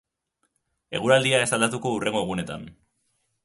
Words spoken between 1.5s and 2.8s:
da aldatuko hurrengo egunetan.